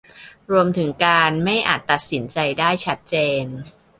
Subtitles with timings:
[0.51, 3.45] รวมถึงการไม่อาจจะตัดสินใจได้ชัดเจน